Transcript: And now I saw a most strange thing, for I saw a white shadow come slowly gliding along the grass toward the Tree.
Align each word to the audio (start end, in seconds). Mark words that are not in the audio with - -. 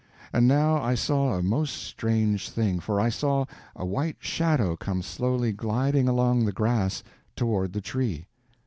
And 0.33 0.47
now 0.47 0.81
I 0.81 0.95
saw 0.95 1.33
a 1.33 1.43
most 1.43 1.73
strange 1.75 2.49
thing, 2.49 2.79
for 2.79 2.99
I 2.99 3.09
saw 3.09 3.45
a 3.75 3.85
white 3.85 4.15
shadow 4.19 4.75
come 4.75 5.03
slowly 5.03 5.51
gliding 5.51 6.07
along 6.09 6.45
the 6.45 6.51
grass 6.51 7.03
toward 7.35 7.73
the 7.73 7.81
Tree. 7.81 8.25